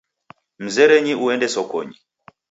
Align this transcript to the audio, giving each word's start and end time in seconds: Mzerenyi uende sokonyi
Mzerenyi 0.63 1.13
uende 1.25 1.47
sokonyi 1.55 1.97